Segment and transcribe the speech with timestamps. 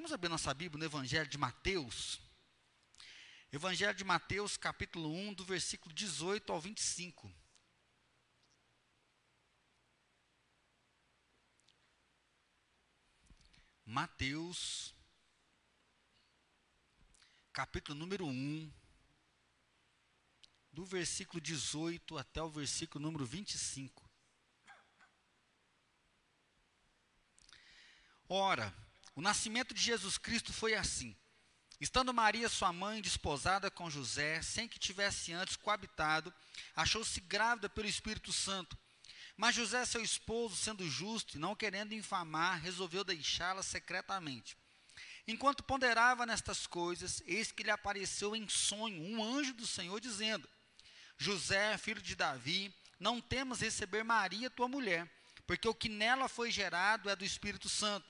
[0.00, 2.18] Vamos abrir nossa Bíblia no Evangelho de Mateus.
[3.52, 7.30] Evangelho de Mateus, capítulo 1, do versículo 18 ao 25.
[13.84, 14.94] Mateus,
[17.52, 18.72] capítulo número 1,
[20.72, 24.10] do versículo 18 até o versículo número 25.
[28.26, 28.74] Ora,
[29.14, 31.16] o nascimento de Jesus Cristo foi assim.
[31.80, 36.32] Estando Maria, sua mãe, desposada com José, sem que tivesse antes coabitado,
[36.76, 38.76] achou-se grávida pelo Espírito Santo.
[39.34, 44.54] Mas José, seu esposo, sendo justo e não querendo infamar, resolveu deixá-la secretamente.
[45.26, 50.46] Enquanto ponderava nestas coisas, eis que lhe apareceu em sonho um anjo do Senhor, dizendo:
[51.16, 55.10] José, filho de Davi, não temas receber Maria, tua mulher,
[55.46, 58.09] porque o que nela foi gerado é do Espírito Santo.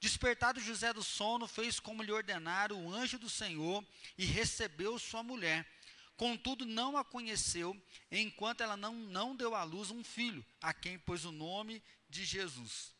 [0.00, 3.84] Despertado José do sono, fez como lhe ordenara o anjo do Senhor
[4.16, 5.70] e recebeu sua mulher.
[6.16, 7.78] Contudo, não a conheceu,
[8.10, 12.24] enquanto ela não, não deu à luz um filho, a quem pôs o nome de
[12.24, 12.94] Jesus.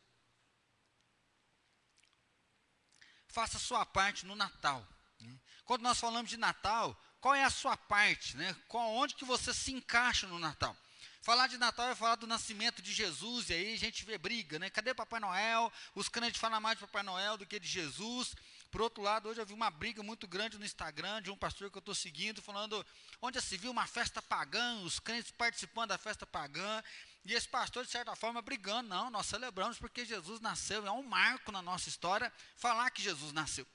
[3.27, 4.87] Faça sua parte no Natal.
[5.19, 5.39] Né?
[5.65, 8.37] Quando nós falamos de Natal, qual é a sua parte?
[8.37, 8.55] Né?
[8.67, 10.75] Qual, onde que você se encaixa no Natal?
[11.21, 14.57] Falar de Natal é falar do nascimento de Jesus, e aí a gente vê briga,
[14.57, 14.71] né?
[14.71, 15.71] Cadê Papai Noel?
[15.93, 18.33] Os crentes falam mais de Papai Noel do que de Jesus.
[18.71, 21.69] Por outro lado, hoje eu vi uma briga muito grande no Instagram de um pastor
[21.69, 22.83] que eu estou seguindo, falando
[23.21, 26.81] onde se viu uma festa pagã, os crentes participando da festa pagã,
[27.23, 28.89] e esse pastor, de certa forma, brigando.
[28.89, 33.31] Não, nós celebramos porque Jesus nasceu, é um marco na nossa história falar que Jesus
[33.31, 33.67] nasceu.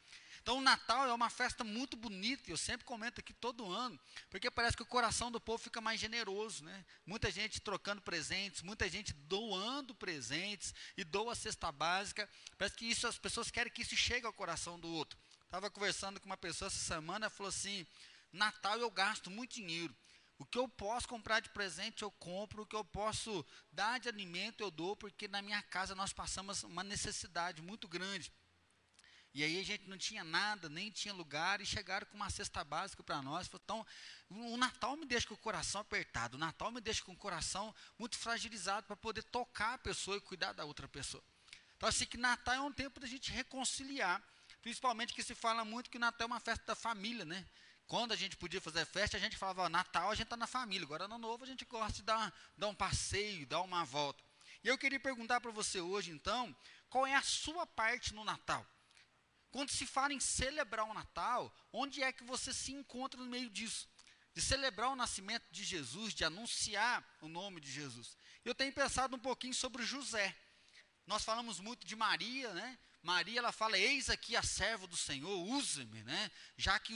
[0.46, 3.98] Então, o Natal é uma festa muito bonita, eu sempre comento aqui todo ano,
[4.30, 6.84] porque parece que o coração do povo fica mais generoso, né?
[7.04, 12.30] Muita gente trocando presentes, muita gente doando presentes e doa a cesta básica.
[12.56, 15.18] Parece que isso as pessoas querem que isso chegue ao coração do outro.
[15.46, 17.84] Estava conversando com uma pessoa essa semana, falou assim:
[18.32, 19.92] Natal eu gasto muito dinheiro.
[20.38, 22.62] O que eu posso comprar de presente, eu compro.
[22.62, 26.62] O que eu posso dar de alimento, eu dou, porque na minha casa nós passamos
[26.62, 28.32] uma necessidade muito grande.
[29.36, 32.64] E aí a gente não tinha nada, nem tinha lugar, e chegaram com uma cesta
[32.64, 33.50] básica para nós.
[33.52, 33.86] Então,
[34.30, 37.74] o Natal me deixa com o coração apertado, o Natal me deixa com o coração
[37.98, 41.22] muito fragilizado para poder tocar a pessoa e cuidar da outra pessoa.
[41.76, 44.22] Então, assim que Natal é um tempo da gente reconciliar,
[44.62, 47.46] principalmente que se fala muito que o Natal é uma festa da família, né?
[47.86, 50.46] Quando a gente podia fazer festa, a gente falava, ó, Natal a gente está na
[50.46, 54.24] família, agora no novo a gente gosta de dar, dar um passeio, dar uma volta.
[54.64, 56.56] E eu queria perguntar para você hoje, então,
[56.88, 58.66] qual é a sua parte no Natal?
[59.56, 63.48] Quando se fala em celebrar o Natal, onde é que você se encontra no meio
[63.48, 63.88] disso?
[64.34, 68.18] De celebrar o nascimento de Jesus, de anunciar o nome de Jesus.
[68.44, 70.36] Eu tenho pensado um pouquinho sobre José.
[71.06, 72.78] Nós falamos muito de Maria, né?
[73.02, 76.30] Maria, ela fala: Eis aqui a serva do Senhor, use-me, né?
[76.58, 76.92] Já que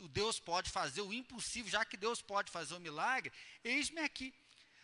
[0.00, 3.32] o Deus pode fazer o impossível, já que Deus pode fazer o milagre,
[3.64, 4.32] eis-me aqui.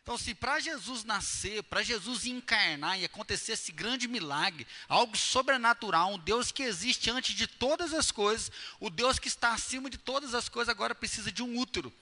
[0.03, 6.15] Então, se para Jesus nascer, para Jesus encarnar e acontecer esse grande milagre, algo sobrenatural,
[6.15, 8.51] um Deus que existe antes de todas as coisas,
[8.81, 11.93] o Deus que está acima de todas as coisas agora precisa de um útero.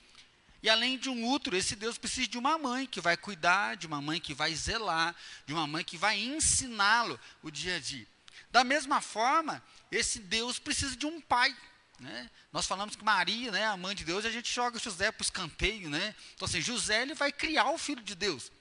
[0.62, 3.86] E além de um útero, esse Deus precisa de uma mãe que vai cuidar, de
[3.86, 5.14] uma mãe que vai zelar,
[5.46, 8.06] de uma mãe que vai ensiná-lo o dia a dia.
[8.50, 11.54] Da mesma forma, esse Deus precisa de um pai.
[11.98, 12.30] Né?
[12.52, 15.24] Nós falamos que Maria, né, a mãe de Deus, a gente joga José para o
[15.24, 15.90] escanteio.
[15.90, 16.14] Né?
[16.34, 18.52] Então, assim, José ele vai criar o filho de Deus.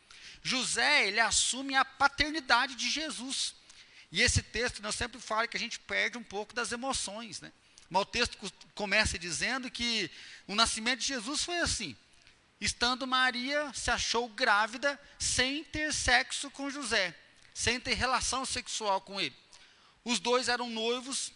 [0.43, 3.55] José ele assume a paternidade de Jesus.
[4.11, 7.41] E esse texto, eu sempre falo que a gente perde um pouco das emoções.
[7.41, 7.51] Né?
[7.89, 8.37] Mas o texto
[8.73, 10.09] começa dizendo que
[10.47, 11.95] o nascimento de Jesus foi assim.
[12.59, 17.15] Estando Maria se achou grávida sem ter sexo com José,
[17.53, 19.35] sem ter relação sexual com ele.
[20.03, 21.31] Os dois eram noivos,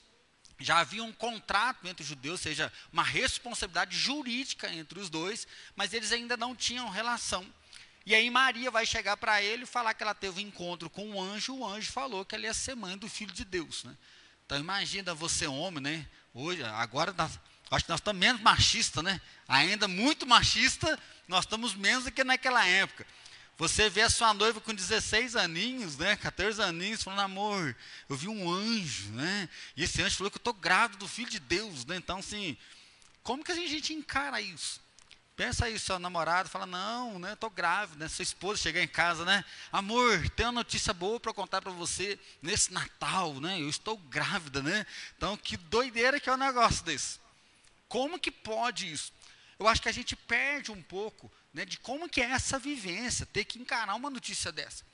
[0.63, 5.47] já havia um contrato entre os judeus, ou seja, uma responsabilidade jurídica entre os dois,
[5.75, 7.45] mas eles ainda não tinham relação.
[8.05, 11.07] E aí Maria vai chegar para ele e falar que ela teve um encontro com
[11.09, 13.83] um anjo, o anjo falou que ela ia ser mãe do filho de Deus.
[13.83, 13.95] Né?
[14.45, 16.07] Então imagina você homem, né?
[16.33, 19.21] Hoje, agora nós, acho que nós estamos menos machistas, né?
[19.47, 20.97] Ainda muito machista,
[21.27, 23.05] nós estamos menos do que naquela época.
[23.61, 27.77] Você vê a sua noiva com 16 aninhos, né, 14 aninhos, falando, amor,
[28.09, 29.47] eu vi um anjo, né?
[29.77, 31.95] E esse anjo falou que eu estou grávida do filho de Deus, né?
[31.95, 32.57] Então, assim,
[33.21, 34.81] como que a gente encara isso?
[35.35, 38.09] Pensa aí, seu namorado fala, não, né, estou grávida, né?
[38.09, 39.45] Sua esposa chegar em casa, né?
[39.71, 43.61] Amor, tem uma notícia boa para contar para você nesse Natal, né?
[43.61, 44.87] Eu estou grávida, né?
[45.15, 47.19] Então, que doideira que é o um negócio desse.
[47.87, 49.13] Como que pode isso?
[49.59, 53.25] Eu acho que a gente perde um pouco né, de como que é essa vivência,
[53.25, 54.85] ter que encarar uma notícia dessa.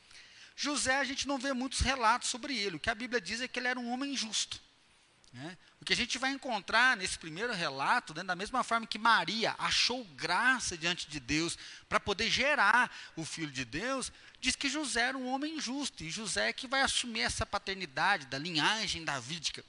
[0.56, 2.78] José, a gente não vê muitos relatos sobre ele.
[2.78, 4.60] O que a Bíblia diz é que ele era um homem justo.
[5.32, 5.56] Né?
[5.80, 9.54] O que a gente vai encontrar nesse primeiro relato, né, da mesma forma que Maria
[9.60, 11.58] achou graça diante de Deus
[11.88, 14.12] para poder gerar o filho de Deus,
[14.42, 18.26] diz que José era um homem justo, e José é que vai assumir essa paternidade
[18.26, 19.64] da linhagem davídica.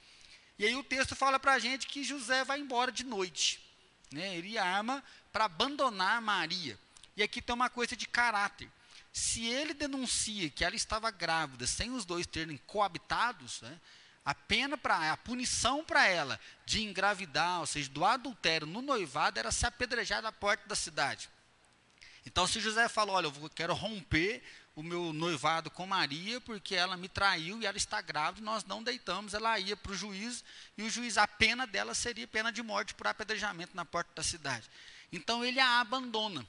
[0.57, 3.61] E aí o texto fala para a gente que José vai embora de noite.
[4.11, 4.35] Né?
[4.35, 6.77] Ele arma para abandonar Maria.
[7.15, 8.69] E aqui tem uma coisa de caráter.
[9.11, 13.79] Se ele denuncia que ela estava grávida sem os dois terem coabitados, né,
[14.23, 19.39] a pena para a punição para ela de engravidar, ou seja, do adultério no noivado
[19.39, 21.29] era se apedrejar na porta da cidade.
[22.25, 24.43] Então, se José falou, olha, eu quero romper
[24.75, 28.83] o meu noivado com Maria, porque ela me traiu e ela está grávida, nós não
[28.83, 30.43] deitamos, ela ia para o juiz,
[30.77, 34.23] e o juiz, a pena dela seria pena de morte por apedrejamento na porta da
[34.23, 34.69] cidade.
[35.11, 36.45] Então ele a abandona.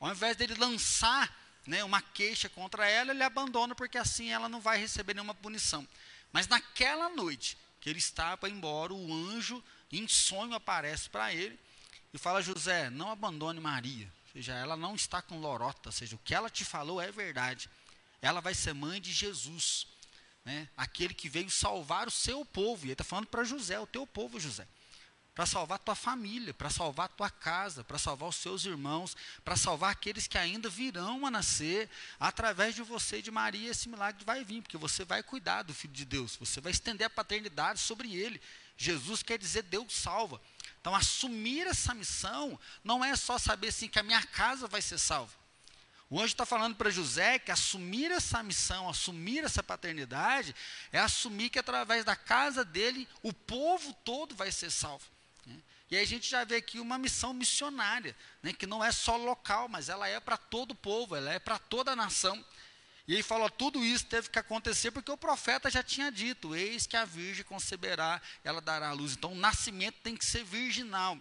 [0.00, 1.34] Ao invés dele lançar
[1.66, 5.86] né, uma queixa contra ela, ele abandona, porque assim ela não vai receber nenhuma punição.
[6.32, 9.62] Mas naquela noite que ele está para embora, o anjo
[9.92, 11.58] em sonho aparece para ele
[12.12, 14.10] e fala: José, não abandone Maria.
[14.26, 17.10] Ou seja, ela não está com lorota, ou seja, o que ela te falou é
[17.10, 17.68] verdade.
[18.20, 19.86] Ela vai ser mãe de Jesus,
[20.44, 20.68] né?
[20.76, 22.84] aquele que veio salvar o seu povo.
[22.84, 24.66] E ele está falando para José, o teu povo, José
[25.38, 29.92] para salvar tua família, para salvar tua casa, para salvar os seus irmãos, para salvar
[29.92, 31.88] aqueles que ainda virão a nascer
[32.18, 33.70] através de você e de Maria.
[33.70, 37.06] Esse milagre vai vir, porque você vai cuidar do Filho de Deus, você vai estender
[37.06, 38.42] a paternidade sobre ele.
[38.76, 40.42] Jesus quer dizer Deus salva.
[40.80, 44.98] Então, assumir essa missão não é só saber assim que a minha casa vai ser
[44.98, 45.32] salva.
[46.10, 50.52] O anjo está falando para José que assumir essa missão, assumir essa paternidade,
[50.90, 55.06] é assumir que através da casa dele o povo todo vai ser salvo.
[55.90, 59.16] E aí a gente já vê aqui uma missão missionária, né, que não é só
[59.16, 62.44] local, mas ela é para todo o povo, ela é para toda a nação.
[63.06, 66.86] E ele falou: tudo isso teve que acontecer porque o profeta já tinha dito: eis
[66.86, 69.14] que a virgem conceberá, ela dará a luz.
[69.14, 71.18] Então o nascimento tem que ser virginal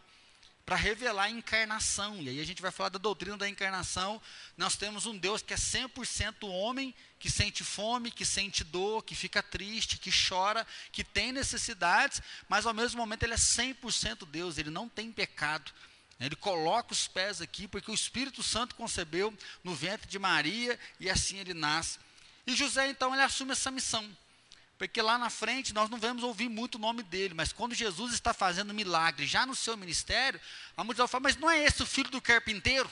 [0.68, 2.22] para revelar a encarnação.
[2.22, 4.22] E aí a gente vai falar da doutrina da encarnação.
[4.58, 9.16] Nós temos um Deus que é 100% homem, que sente fome, que sente dor, que
[9.16, 14.58] fica triste, que chora, que tem necessidades, mas ao mesmo momento ele é 100% Deus,
[14.58, 15.72] ele não tem pecado.
[16.20, 21.10] Ele coloca os pés aqui porque o Espírito Santo concebeu no ventre de Maria e
[21.10, 21.98] assim ele nasce.
[22.46, 24.06] E José então ele assume essa missão.
[24.78, 28.14] Porque lá na frente nós não vamos ouvir muito o nome dele, mas quando Jesus
[28.14, 30.40] está fazendo milagre já no seu ministério,
[30.76, 32.90] a multidão fala, mas não é esse o filho do carpinteiro?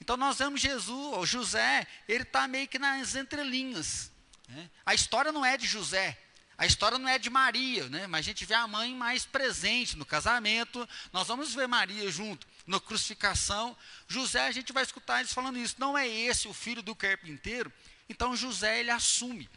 [0.00, 4.10] Então nós vemos Jesus, ou José, ele está meio que nas entrelinhas.
[4.48, 4.68] Né?
[4.84, 6.18] A história não é de José,
[6.58, 8.08] a história não é de Maria, né?
[8.08, 12.44] mas a gente vê a mãe mais presente no casamento, nós vamos ver Maria junto,
[12.66, 13.76] na crucificação.
[14.08, 17.72] José, a gente vai escutar eles falando isso, não é esse o filho do carpinteiro?
[18.08, 19.48] Então José, ele assume.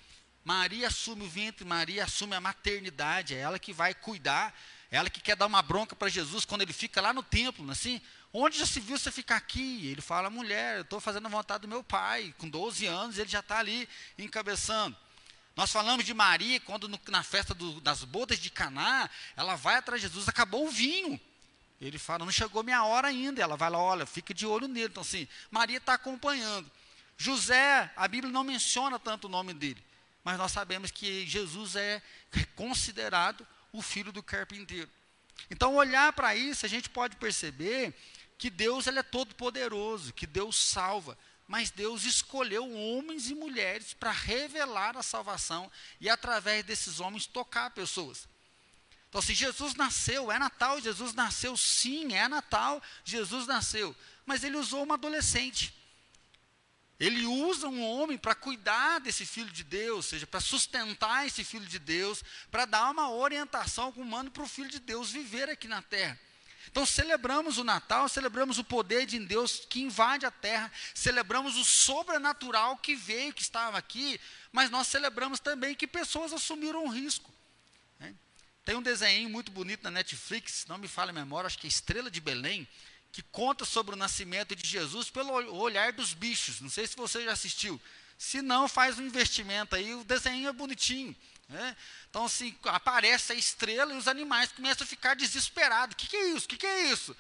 [0.46, 4.56] Maria assume o ventre, Maria assume a maternidade, é ela que vai cuidar,
[4.92, 7.70] é ela que quer dar uma bronca para Jesus quando ele fica lá no templo,
[7.72, 8.00] assim,
[8.32, 9.88] onde já se viu você ficar aqui?
[9.88, 13.28] Ele fala, mulher, eu estou fazendo a vontade do meu pai, com 12 anos, ele
[13.28, 14.96] já está ali encabeçando.
[15.56, 19.78] Nós falamos de Maria, quando no, na festa do, das bodas de Caná, ela vai
[19.78, 21.20] atrás de Jesus, acabou o vinho.
[21.82, 23.42] Ele fala, não chegou minha hora ainda.
[23.42, 24.88] Ela vai lá, olha, fica de olho nele.
[24.88, 26.70] Então, assim, Maria está acompanhando.
[27.18, 29.85] José, a Bíblia não menciona tanto o nome dele
[30.26, 32.02] mas nós sabemos que Jesus é
[32.56, 34.90] considerado o filho do carpinteiro.
[35.52, 37.94] Então, olhar para isso, a gente pode perceber
[38.36, 41.16] que Deus ele é todo poderoso, que Deus salva,
[41.48, 47.70] mas Deus escolheu homens e mulheres para revelar a salvação e através desses homens tocar
[47.70, 48.28] pessoas.
[49.10, 54.58] Então, se Jesus nasceu, é Natal, Jesus nasceu, sim, é Natal, Jesus nasceu, mas ele
[54.58, 55.72] usou uma adolescente.
[57.00, 61.44] Ele usa um homem para cuidar desse filho de Deus, ou seja, para sustentar esse
[61.44, 65.68] filho de Deus, para dar uma orientação humana para o filho de Deus viver aqui
[65.68, 66.18] na terra.
[66.72, 71.64] Então celebramos o Natal, celebramos o poder de Deus que invade a terra, celebramos o
[71.64, 74.20] sobrenatural que veio, que estava aqui,
[74.52, 77.32] mas nós celebramos também que pessoas assumiram um risco.
[78.00, 78.16] Né?
[78.64, 81.70] Tem um desenho muito bonito na Netflix, não me fala a memória, acho que é
[81.70, 82.68] Estrela de Belém,
[83.16, 86.60] que conta sobre o nascimento de Jesus pelo olhar dos bichos.
[86.60, 87.82] Não sei se você já assistiu.
[88.18, 91.16] Se não, faz um investimento aí, o desenho é bonitinho.
[91.48, 91.78] Né?
[92.10, 95.94] Então, assim, aparece a estrela e os animais começam a ficar desesperados.
[95.94, 96.46] O que, que é isso?
[96.46, 97.16] O que, que é isso?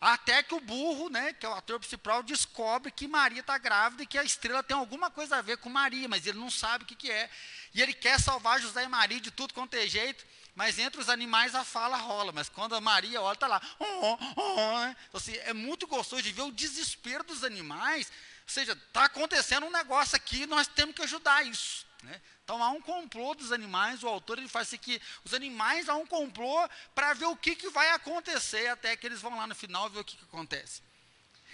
[0.00, 4.04] Até que o burro, né, que é o ator principal, descobre que Maria está grávida
[4.04, 6.84] e que a estrela tem alguma coisa a ver com Maria, mas ele não sabe
[6.84, 7.28] o que, que é.
[7.74, 11.08] E ele quer salvar José e Maria de tudo quanto é jeito, mas entre os
[11.08, 12.32] animais a fala rola.
[12.32, 13.60] Mas quando a Maria olha, está lá.
[13.78, 18.12] Oh, oh, oh, então, assim, é muito gostoso de ver o desespero dos animais.
[18.42, 21.86] Ou seja, está acontecendo um negócio aqui, nós temos que ajudar isso.
[22.02, 22.20] Né?
[22.44, 25.94] Então há um complô dos animais, o autor ele faz assim que os animais há
[25.94, 29.54] um complô para ver o que, que vai acontecer, até que eles vão lá no
[29.54, 30.82] final ver o que, que acontece.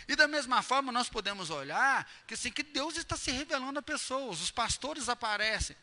[0.09, 3.83] E da mesma forma nós podemos olhar que assim que Deus está se revelando a
[3.83, 5.77] pessoas, os pastores aparecem.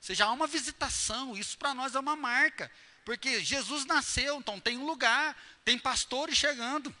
[0.00, 2.70] Seja, há uma visitação, isso para nós é uma marca,
[3.04, 6.94] porque Jesus nasceu, então tem um lugar, tem pastores chegando.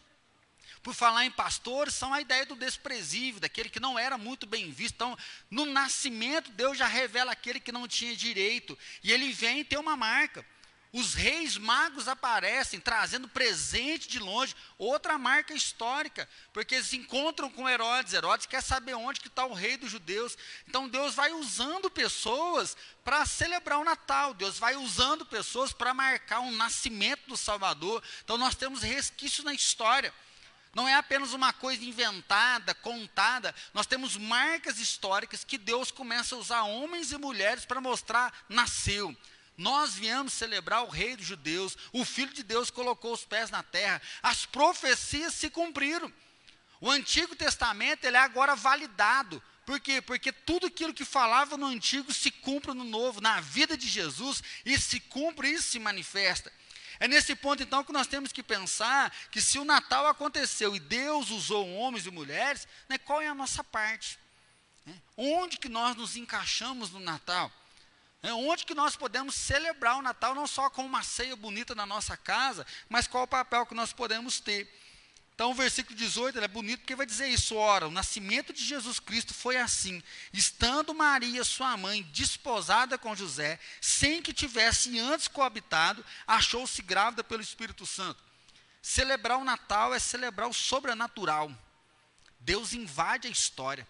[0.82, 4.70] Por falar em pastores, são a ideia do desprezível, daquele que não era muito bem
[4.70, 4.94] visto.
[4.94, 5.18] Então,
[5.50, 8.78] no nascimento, Deus já revela aquele que não tinha direito.
[9.02, 10.44] E ele vem ter uma marca.
[10.92, 17.48] Os reis magos aparecem trazendo presente de longe, outra marca histórica, porque eles se encontram
[17.48, 18.12] com Herodes.
[18.12, 20.36] Herodes quer saber onde que está o rei dos judeus.
[20.66, 24.34] Então Deus vai usando pessoas para celebrar o Natal.
[24.34, 28.02] Deus vai usando pessoas para marcar o nascimento do Salvador.
[28.24, 30.12] Então nós temos resquícios na história.
[30.74, 33.54] Não é apenas uma coisa inventada, contada.
[33.72, 39.16] Nós temos marcas históricas que Deus começa a usar homens e mulheres para mostrar nasceu.
[39.60, 43.62] Nós viemos celebrar o rei dos judeus, o filho de Deus colocou os pés na
[43.62, 44.00] terra.
[44.22, 46.10] As profecias se cumpriram.
[46.80, 49.42] O Antigo Testamento ele é agora validado.
[49.66, 50.00] Por quê?
[50.00, 54.42] Porque tudo aquilo que falava no Antigo se cumpre no Novo, na vida de Jesus,
[54.64, 56.50] e se cumpre e se manifesta.
[56.98, 60.80] É nesse ponto, então, que nós temos que pensar que se o Natal aconteceu e
[60.80, 64.18] Deus usou homens e mulheres, né, qual é a nossa parte?
[64.86, 64.94] Né?
[65.18, 67.52] Onde que nós nos encaixamos no Natal?
[68.22, 71.86] É onde que nós podemos celebrar o Natal, não só com uma ceia bonita na
[71.86, 74.68] nossa casa, mas qual o papel que nós podemos ter.
[75.34, 77.56] Então, o versículo 18 é bonito porque vai dizer isso.
[77.56, 80.02] Ora, o nascimento de Jesus Cristo foi assim:
[80.34, 87.40] estando Maria, sua mãe, desposada com José, sem que tivesse antes coabitado, achou-se grávida pelo
[87.40, 88.22] Espírito Santo.
[88.82, 91.50] Celebrar o Natal é celebrar o sobrenatural.
[92.38, 93.88] Deus invade a história.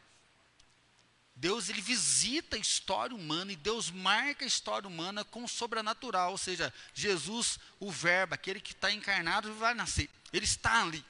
[1.40, 6.32] Deus ele visita a história humana e Deus marca a história humana com o sobrenatural,
[6.32, 10.10] ou seja, Jesus, o Verbo, aquele que está encarnado, vai nascer.
[10.34, 11.02] Ele está ali.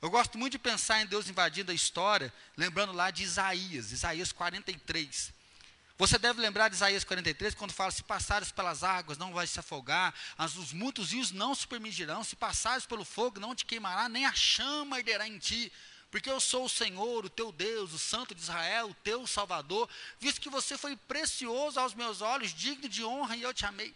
[0.00, 4.30] Eu gosto muito de pensar em Deus invadindo a história, lembrando lá de Isaías, Isaías
[4.30, 5.32] 43.
[5.98, 9.58] Você deve lembrar de Isaías 43, quando fala: Se passares pelas águas, não vais se
[9.58, 14.08] afogar, as, os muitos rios não se permitirão, se passares pelo fogo, não te queimará,
[14.08, 15.72] nem a chama arderá em ti.
[16.14, 19.90] Porque eu sou o Senhor, o teu Deus, o Santo de Israel, o teu Salvador,
[20.20, 23.92] visto que você foi precioso aos meus olhos, digno de honra, e eu te amei.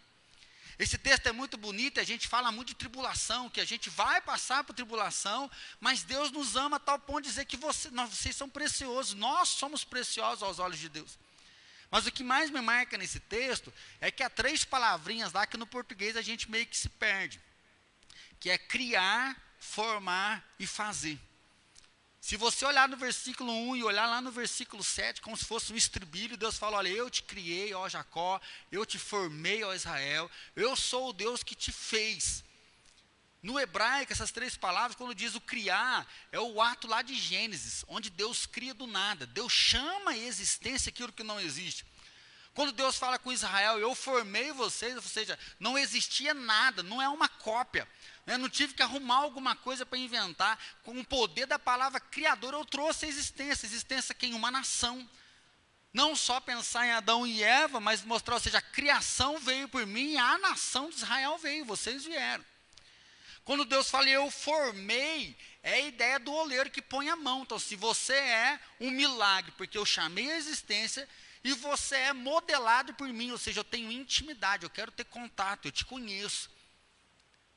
[0.77, 4.19] Esse texto é muito bonito, a gente fala muito de tribulação, que a gente vai
[4.19, 5.49] passar por tribulação,
[5.79, 9.13] mas Deus nos ama a tal ponto de dizer que você, nós, vocês são preciosos,
[9.13, 11.17] nós somos preciosos aos olhos de Deus.
[11.89, 15.55] Mas o que mais me marca nesse texto é que há três palavrinhas lá que
[15.55, 17.39] no português a gente meio que se perde,
[18.41, 21.17] que é criar, formar e fazer.
[22.21, 25.71] Se você olhar no versículo 1 e olhar lá no versículo 7, como se fosse
[25.71, 30.29] um estribilho, Deus fala: Olha, eu te criei, ó Jacó, eu te formei, ó Israel,
[30.55, 32.43] eu sou o Deus que te fez.
[33.41, 37.85] No hebraico, essas três palavras, quando diz o criar, é o ato lá de Gênesis,
[37.87, 39.25] onde Deus cria do nada.
[39.25, 41.85] Deus chama a existência aquilo que não existe.
[42.53, 47.07] Quando Deus fala com Israel, eu formei vocês, ou seja, não existia nada, não é
[47.07, 47.87] uma cópia.
[48.29, 50.57] Eu não tive que arrumar alguma coisa para inventar.
[50.83, 53.65] Com o poder da palavra criadora, eu trouxe a existência.
[53.65, 55.09] A existência que em uma nação.
[55.91, 59.87] Não só pensar em Adão e Eva, mas mostrar, ou seja, a criação veio por
[59.87, 62.45] mim, a nação de Israel veio, vocês vieram.
[63.43, 67.41] Quando Deus fala, eu formei, é a ideia do oleiro que põe a mão.
[67.41, 71.09] Então, se você é um milagre, porque eu chamei a existência,
[71.43, 75.67] e você é modelado por mim, ou seja, eu tenho intimidade, eu quero ter contato,
[75.67, 76.51] eu te conheço.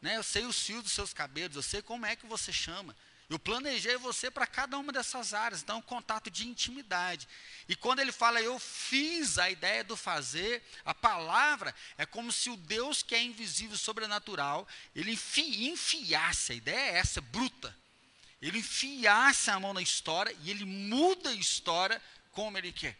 [0.03, 0.17] Né?
[0.17, 2.95] Eu sei os fios dos seus cabelos, eu sei como é que você chama.
[3.31, 7.27] Eu planejei você para cada uma dessas áreas, então, um contato de intimidade.
[7.67, 12.51] E quando ele fala, eu fiz a ideia do fazer, a palavra é como se
[12.51, 17.75] o Deus que é invisível, sobrenatural, ele enfi, enfiasse, a ideia é essa, bruta.
[18.43, 22.99] Ele enfiasse a mão na história e ele muda a história como ele quer.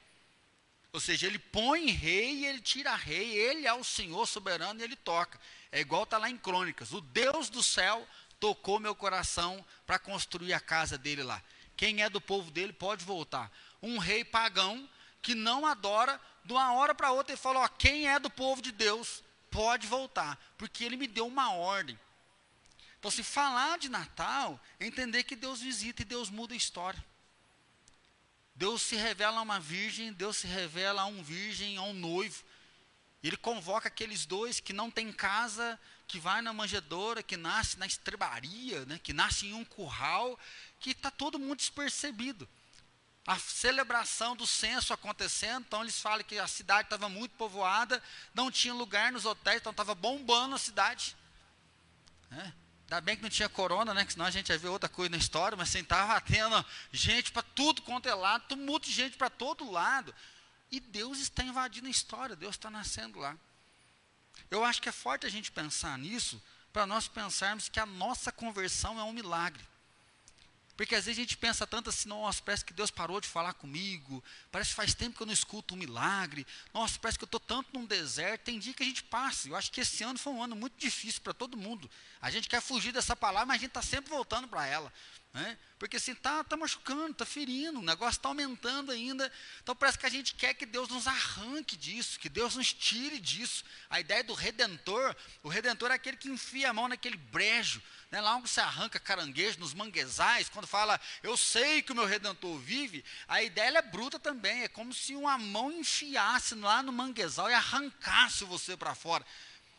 [0.93, 4.83] Ou seja, ele põe rei e ele tira rei, ele é o Senhor soberano e
[4.83, 5.41] ele toca.
[5.71, 8.07] É igual está lá em Crônicas: o Deus do céu
[8.39, 11.43] tocou meu coração para construir a casa dele lá.
[11.77, 13.51] Quem é do povo dele pode voltar.
[13.83, 14.89] Um rei pagão
[15.23, 18.61] que não adora, de uma hora para outra ele falou: ó, quem é do povo
[18.61, 21.99] de Deus pode voltar, porque ele me deu uma ordem.
[22.99, 27.03] Então, se falar de Natal, é entender que Deus visita e Deus muda a história.
[28.63, 32.45] Deus se revela a uma virgem, Deus se revela a um virgem, a um noivo.
[33.21, 35.77] Ele convoca aqueles dois que não têm casa,
[36.07, 40.39] que vai na manjedoura, que nasce na estrebaria, né, que nasce em um curral,
[40.79, 42.49] que está todo mundo despercebido.
[43.27, 48.01] A celebração do censo acontecendo, então eles falam que a cidade estava muito povoada,
[48.33, 51.17] não tinha lugar nos hotéis, então estava bombando a cidade.
[52.31, 52.55] Né?
[52.93, 54.05] Ainda bem que não tinha corona, né?
[54.05, 57.33] Que senão a gente ia ver outra coisa na história, mas assim, estava tendo gente
[57.33, 60.15] para tudo quanto é lado, tumulto de gente para todo lado.
[60.71, 63.35] E Deus está invadindo a história, Deus está nascendo lá.
[64.51, 66.39] Eu acho que é forte a gente pensar nisso,
[66.71, 69.67] para nós pensarmos que a nossa conversão é um milagre.
[70.77, 73.53] Porque às vezes a gente pensa tanto assim, nossa, parece que Deus parou de falar
[73.55, 77.27] comigo, parece que faz tempo que eu não escuto um milagre, nossa, parece que eu
[77.27, 79.49] estou tanto num deserto, tem dia que a gente passa.
[79.49, 81.91] Eu acho que esse ano foi um ano muito difícil para todo mundo.
[82.21, 84.93] A gente quer fugir dessa palavra, mas a gente está sempre voltando para ela.
[85.35, 85.57] Né?
[85.79, 89.33] Porque assim, está tá machucando, está ferindo, o negócio está aumentando ainda.
[89.63, 93.19] Então parece que a gente quer que Deus nos arranque disso, que Deus nos tire
[93.19, 93.65] disso.
[93.89, 98.21] A ideia do redentor, o redentor é aquele que enfia a mão naquele brejo, né?
[98.21, 102.59] lá onde você arranca caranguejo, nos manguezais, quando fala, eu sei que o meu redentor
[102.59, 107.49] vive, a ideia é bruta também, é como se uma mão enfiasse lá no manguezal
[107.49, 109.25] e arrancasse você para fora.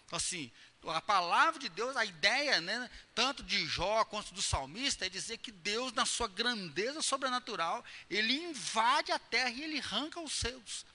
[0.07, 0.51] Então, assim,
[0.91, 5.37] a palavra de Deus, a ideia, né, tanto de Jó quanto do salmista, é dizer
[5.37, 10.85] que Deus, na sua grandeza sobrenatural, ele invade a terra e ele arranca os seus.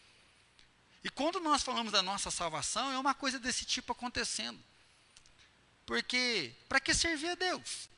[1.03, 4.63] E quando nós falamos da nossa salvação, é uma coisa desse tipo acontecendo.
[5.87, 7.89] Porque, para que servir a Deus?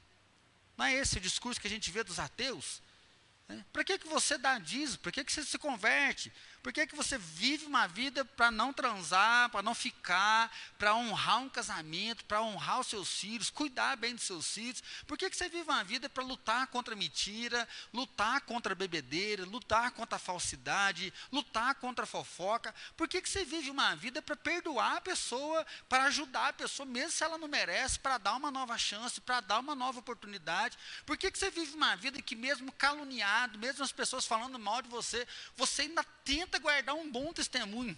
[0.76, 2.80] Não é esse o discurso que a gente vê dos ateus?
[3.48, 3.64] Né?
[3.72, 4.98] Para que, que você dá dízimo?
[4.98, 6.32] Para que, que você se converte?
[6.62, 11.38] Por que, que você vive uma vida para não transar, para não ficar, para honrar
[11.38, 14.82] um casamento, para honrar os seus filhos, cuidar bem dos seus filhos?
[15.06, 18.76] Por que, que você vive uma vida para lutar contra a mentira, lutar contra a
[18.76, 22.74] bebedeira, lutar contra a falsidade, lutar contra a fofoca?
[22.96, 26.86] Por que, que você vive uma vida para perdoar a pessoa, para ajudar a pessoa,
[26.86, 30.76] mesmo se ela não merece, para dar uma nova chance, para dar uma nova oportunidade?
[31.06, 34.82] Por que, que você vive uma vida que, mesmo caluniado, mesmo as pessoas falando mal
[34.82, 37.96] de você, você ainda tenta tenta guardar um bom testemunho.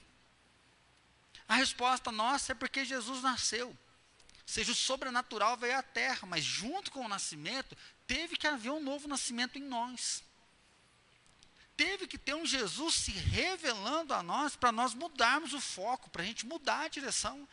[1.48, 3.76] A resposta nossa é porque Jesus nasceu.
[4.44, 8.82] Seja, o sobrenatural veio à terra, mas junto com o nascimento, teve que haver um
[8.82, 10.22] novo nascimento em nós.
[11.74, 16.22] Teve que ter um Jesus se revelando a nós para nós mudarmos o foco, para
[16.22, 17.48] a gente mudar a direção.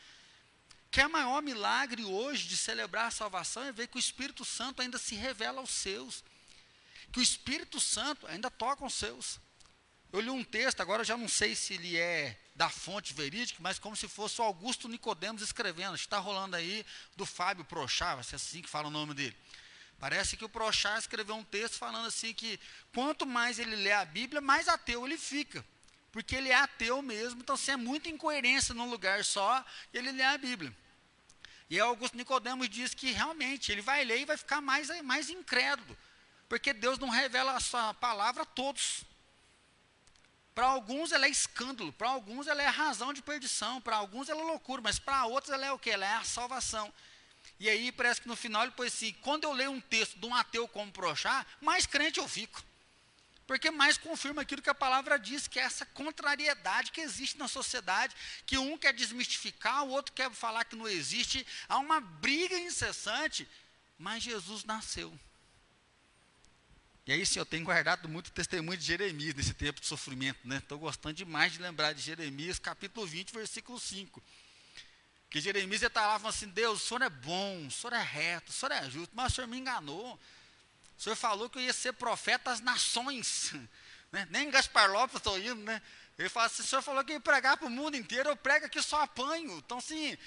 [0.91, 4.43] Que é o maior milagre hoje de celebrar a salvação é ver que o Espírito
[4.43, 6.23] Santo ainda se revela aos seus.
[7.13, 9.39] Que o Espírito Santo ainda toca os seus.
[10.11, 13.77] Eu li um texto, agora já não sei se ele é da fonte verídica, mas
[13.77, 15.95] como se fosse o Augusto Nicodemos escrevendo.
[15.95, 16.83] Está rolando aí
[17.15, 19.35] do Fábio Prochá, vai ser assim que fala o nome dele.
[19.99, 22.59] Parece que o Prochá escreveu um texto falando assim que
[22.93, 25.63] quanto mais ele lê a Bíblia, mais ateu ele fica.
[26.11, 30.23] Porque ele é ateu mesmo, então se é muita incoerência num lugar só, ele lê
[30.23, 30.75] a Bíblia.
[31.69, 35.95] E Augusto Nicodemos diz que realmente ele vai ler e vai ficar mais, mais incrédulo.
[36.47, 39.03] Porque Deus não revela a sua palavra a todos.
[40.53, 44.41] Para alguns ela é escândalo, para alguns ela é razão de perdição, para alguns ela
[44.41, 45.89] é loucura, mas para outros ela é o que?
[45.89, 46.93] Ela é a salvação.
[47.59, 50.25] E aí parece que no final ele pôs assim, quando eu leio um texto de
[50.25, 52.63] um ateu como Prochá, mais crente eu fico.
[53.45, 57.47] Porque mais confirma aquilo que a palavra diz, que é essa contrariedade que existe na
[57.47, 62.57] sociedade, que um quer desmistificar, o outro quer falar que não existe, há uma briga
[62.59, 63.49] incessante,
[63.97, 65.11] mas Jesus nasceu.
[67.09, 70.57] E aí sim, eu tenho guardado muito testemunho de Jeremias nesse tempo de sofrimento, né?
[70.57, 74.21] Estou gostando demais de lembrar de Jeremias, capítulo 20, versículo 5.
[75.27, 78.51] Que Jeremias está lá falando assim, Deus, o Senhor é bom, o Senhor é reto,
[78.51, 80.19] o Senhor é justo, mas o Senhor me enganou.
[80.99, 83.53] O Senhor falou que eu ia ser profeta às nações.
[84.11, 84.27] Né?
[84.31, 85.79] Nem Gaspar Lopes estou indo, né?
[86.17, 88.65] Ele fala assim, o Senhor falou que ia pregar para o mundo inteiro, eu prego
[88.65, 89.59] aqui só apanho.
[89.59, 90.17] Então, assim,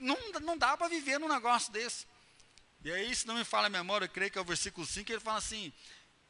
[0.00, 2.04] não, não dá para viver num negócio desse.
[2.84, 5.12] E aí, se não me fala a memória, eu creio que é o versículo 5,
[5.12, 5.72] ele fala assim,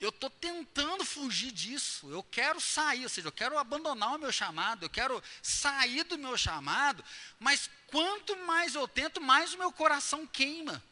[0.00, 4.30] eu estou tentando fugir disso, eu quero sair, ou seja, eu quero abandonar o meu
[4.30, 7.04] chamado, eu quero sair do meu chamado,
[7.38, 10.82] mas quanto mais eu tento, mais o meu coração queima.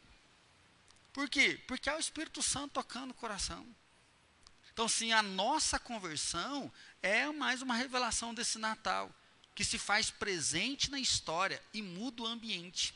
[1.13, 1.59] Por quê?
[1.67, 3.65] Porque é o Espírito Santo tocando o coração.
[4.73, 9.09] Então, sim, a nossa conversão é mais uma revelação desse Natal,
[9.55, 12.93] que se faz presente na história e muda o ambiente.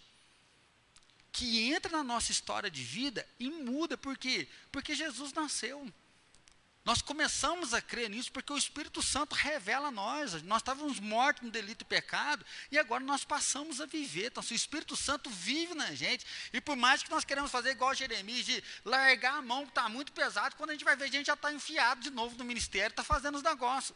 [1.32, 4.48] Que entra na nossa história de vida e muda, por quê?
[4.72, 5.92] Porque Jesus nasceu.
[6.84, 10.42] Nós começamos a crer nisso porque o Espírito Santo revela a nós.
[10.44, 14.28] Nós estávamos mortos no delito e pecado e agora nós passamos a viver.
[14.28, 17.72] Então, se o Espírito Santo vive na gente, e por mais que nós queremos fazer
[17.72, 21.06] igual Jeremias, de largar a mão que está muito pesado, quando a gente vai ver,
[21.06, 23.96] a gente já está enfiado de novo no ministério, está fazendo os negócios.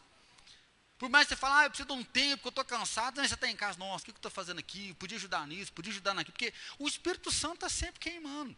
[0.99, 3.19] Por mais que você fale, ah, eu preciso de um tempo, que eu estou cansado,
[3.19, 4.93] você está em casa, nossa, o que eu estou fazendo aqui?
[4.93, 8.55] Podia ajudar nisso, podia ajudar naquilo, porque o Espírito Santo está sempre queimando.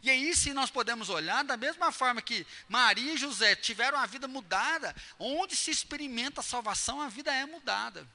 [0.00, 4.06] E aí sim nós podemos olhar da mesma forma que Maria e José tiveram a
[4.06, 8.08] vida mudada, onde se experimenta a salvação, a vida é mudada.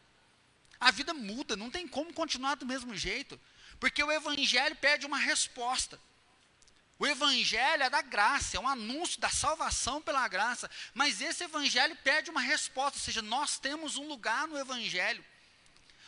[0.80, 3.40] A vida muda, não tem como continuar do mesmo jeito,
[3.80, 6.00] porque o evangelho pede uma resposta.
[7.00, 11.96] O evangelho é da graça, é um anúncio da salvação pela graça, mas esse evangelho
[11.98, 15.24] pede uma resposta, ou seja, nós temos um lugar no evangelho.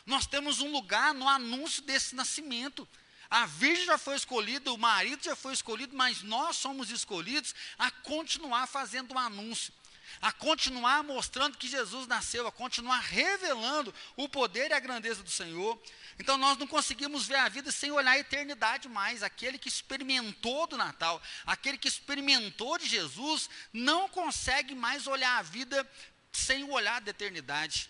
[0.05, 2.88] Nós temos um lugar no anúncio desse nascimento.
[3.29, 7.91] A virgem já foi escolhida, o marido já foi escolhido, mas nós somos escolhidos a
[7.91, 9.71] continuar fazendo um anúncio,
[10.19, 15.29] a continuar mostrando que Jesus nasceu, a continuar revelando o poder e a grandeza do
[15.29, 15.79] Senhor.
[16.17, 19.21] Então nós não conseguimos ver a vida sem olhar a eternidade mais.
[19.21, 25.43] Aquele que experimentou do Natal, aquele que experimentou de Jesus, não consegue mais olhar a
[25.43, 25.87] vida
[26.31, 27.89] sem o olhar da eternidade.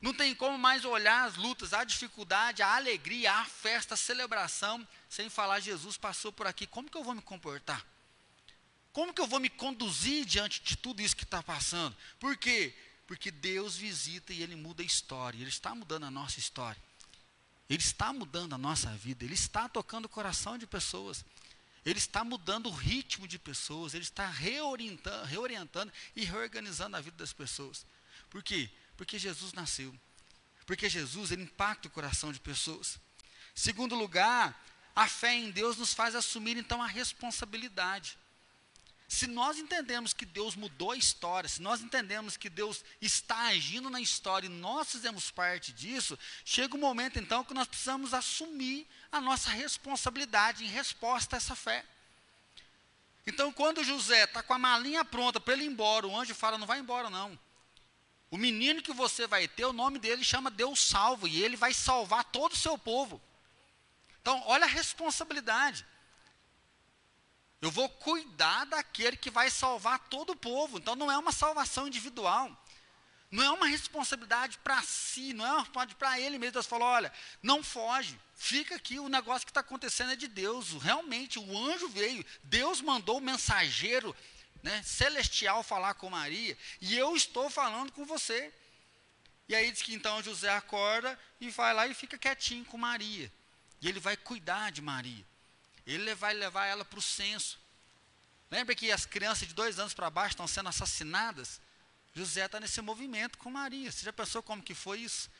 [0.00, 4.86] Não tem como mais olhar as lutas, a dificuldade, a alegria, a festa, a celebração,
[5.08, 6.66] sem falar Jesus passou por aqui.
[6.66, 7.84] Como que eu vou me comportar?
[8.92, 11.96] Como que eu vou me conduzir diante de tudo isso que está passando?
[12.18, 12.74] Por quê?
[13.06, 15.38] Porque Deus visita e Ele muda a história.
[15.38, 16.80] Ele está mudando a nossa história.
[17.68, 19.24] Ele está mudando a nossa vida.
[19.24, 21.24] Ele está tocando o coração de pessoas.
[21.84, 23.94] Ele está mudando o ritmo de pessoas.
[23.94, 27.84] Ele está reorientando, reorientando e reorganizando a vida das pessoas.
[28.30, 28.70] Por quê?
[28.98, 29.94] Porque Jesus nasceu.
[30.66, 33.00] Porque Jesus ele impacta o coração de pessoas.
[33.54, 34.60] Segundo lugar,
[34.94, 38.18] a fé em Deus nos faz assumir então a responsabilidade.
[39.08, 43.88] Se nós entendemos que Deus mudou a história, se nós entendemos que Deus está agindo
[43.88, 48.86] na história e nós fizemos parte disso, chega um momento então que nós precisamos assumir
[49.10, 51.86] a nossa responsabilidade em resposta a essa fé.
[53.26, 56.58] Então, quando José está com a malinha pronta para ele ir embora, o anjo fala:
[56.58, 57.38] não vai embora, não.
[58.30, 61.72] O menino que você vai ter, o nome dele chama Deus Salvo, e ele vai
[61.72, 63.20] salvar todo o seu povo.
[64.20, 65.86] Então, olha a responsabilidade.
[67.60, 70.78] Eu vou cuidar daquele que vai salvar todo o povo.
[70.78, 72.54] Então, não é uma salvação individual.
[73.30, 76.52] Não é uma responsabilidade para si, não é uma responsabilidade para ele mesmo.
[76.52, 77.12] Deus falou: olha,
[77.42, 80.72] não foge, fica aqui, o negócio que está acontecendo é de Deus.
[80.82, 84.16] Realmente, o anjo veio, Deus mandou o mensageiro
[84.62, 88.52] né, celestial falar com Maria, e eu estou falando com você.
[89.48, 93.32] E aí diz que então José acorda e vai lá e fica quietinho com Maria.
[93.80, 95.24] E ele vai cuidar de Maria.
[95.86, 97.58] Ele vai levar ela para o censo.
[98.50, 101.60] Lembra que as crianças de dois anos para baixo estão sendo assassinadas?
[102.14, 103.90] José está nesse movimento com Maria.
[103.90, 105.30] Você já pensou como que foi isso?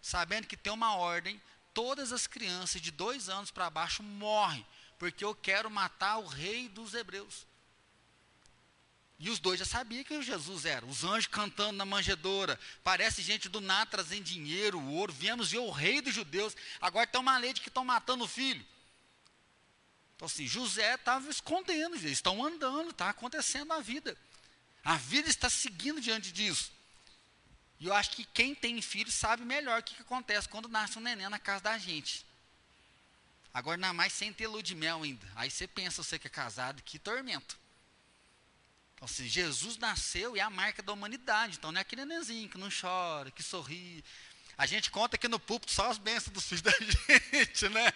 [0.00, 1.40] Sabendo que tem uma ordem,
[1.74, 4.66] todas as crianças de dois anos para baixo morrem,
[4.98, 7.46] porque eu quero matar o rei dos hebreus.
[9.22, 10.84] E os dois já sabiam que Jesus era.
[10.84, 12.58] Os anjos cantando na manjedoura.
[12.82, 15.12] Parece gente do nada trazendo dinheiro, ouro.
[15.12, 16.56] Viemos ver o rei dos judeus.
[16.80, 18.66] Agora tem uma lei de que estão matando o filho.
[20.16, 21.94] Então, assim, José estava escondendo.
[21.94, 24.18] Eles estão andando, está acontecendo a vida.
[24.82, 26.72] A vida está seguindo diante disso.
[27.78, 30.98] E eu acho que quem tem filho sabe melhor o que, que acontece quando nasce
[30.98, 32.26] um neném na casa da gente.
[33.54, 35.30] Agora, ainda mais sem ter lua de mel ainda.
[35.36, 37.61] Aí você pensa, você que é casado, que tormento.
[39.02, 41.56] Então, assim, Jesus nasceu e é a marca da humanidade.
[41.58, 44.04] Então, não é aquele nenenzinho que não chora, que sorri.
[44.56, 46.70] A gente conta aqui no púlpito só as bênçãos dos filhos da
[47.32, 47.92] gente, né?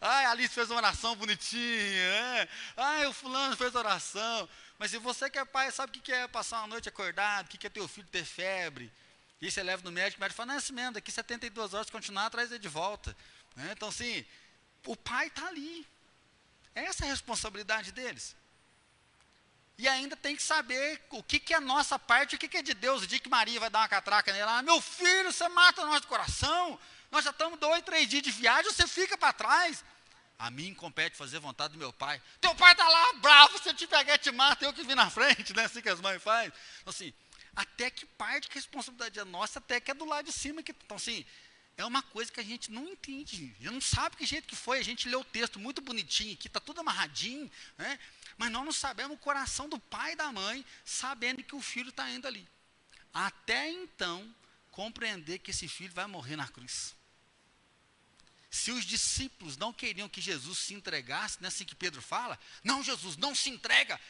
[0.00, 1.60] Ai, a Alice fez uma oração bonitinha.
[1.60, 2.48] Né?
[2.74, 4.48] Ai, o fulano fez oração.
[4.78, 7.48] Mas se você que é pai, sabe o que é passar uma noite acordado, o
[7.50, 8.90] que é ter o filho ter febre.
[9.42, 11.90] E você leva no médico, o médico fala, não é assim mesmo, daqui 72 horas,
[11.90, 13.14] continuar, traz ele de volta.
[13.54, 13.72] Né?
[13.76, 14.24] Então, assim,
[14.86, 15.86] o pai está ali.
[16.74, 18.34] Essa é a responsabilidade deles.
[19.76, 22.62] E ainda tem que saber o que, que é nossa parte, o que, que é
[22.62, 23.02] de Deus.
[23.02, 25.86] O dia que Maria vai dar uma catraca nele lá, meu filho, você mata o
[25.86, 26.78] nosso coração.
[27.10, 29.84] Nós já estamos dois, três dias de viagem, você fica para trás.
[30.38, 32.20] A mim compete fazer vontade do meu pai.
[32.40, 35.10] Teu pai está lá, bravo, se eu te pegar, te mata, eu que vim na
[35.10, 35.64] frente, né?
[35.64, 36.52] Assim que as mães fazem.
[36.80, 37.12] Então, assim,
[37.54, 40.62] até que parte que a responsabilidade é nossa, até que é do lado de cima.
[40.62, 41.24] Que, então, assim,
[41.76, 43.54] é uma coisa que a gente não entende.
[43.58, 44.78] A gente não sabe que jeito que foi.
[44.78, 47.98] A gente lê o texto muito bonitinho aqui, está tudo amarradinho, né?
[48.36, 51.90] Mas nós não sabemos o coração do pai e da mãe, sabendo que o filho
[51.90, 52.48] está indo ali.
[53.12, 54.34] Até então,
[54.70, 56.94] compreender que esse filho vai morrer na cruz.
[58.50, 62.38] Se os discípulos não queriam que Jesus se entregasse, não é assim que Pedro fala?
[62.62, 64.00] Não, Jesus, não se entrega.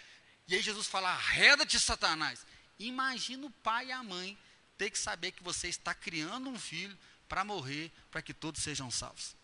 [0.47, 2.47] E aí Jesus fala: arreda-te, Satanás.
[2.79, 4.37] Imagina o pai e a mãe
[4.77, 6.99] ter que saber que você está criando um filho
[7.29, 9.35] para morrer, para que todos sejam salvos.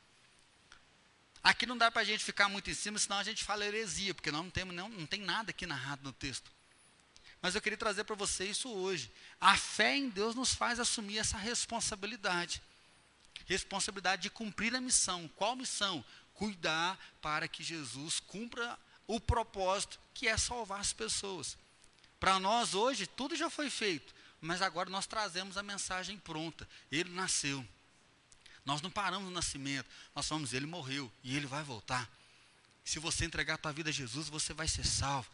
[1.43, 4.14] Aqui não dá para a gente ficar muito em cima, senão a gente fala heresia,
[4.14, 6.51] porque nós não, temos, não, não tem nada aqui narrado no texto.
[7.40, 9.11] Mas eu queria trazer para você isso hoje.
[9.40, 12.62] A fé em Deus nos faz assumir essa responsabilidade.
[13.47, 15.27] Responsabilidade de cumprir a missão.
[15.37, 16.05] Qual missão?
[16.35, 21.57] Cuidar para que Jesus cumpra o propósito que é salvar as pessoas.
[22.19, 26.68] Para nós hoje, tudo já foi feito, mas agora nós trazemos a mensagem pronta.
[26.90, 27.66] Ele nasceu.
[28.64, 32.09] Nós não paramos no nascimento, nós falamos, ele morreu e ele vai voltar.
[32.85, 35.29] Se você entregar a tua vida a Jesus, você vai ser salvo.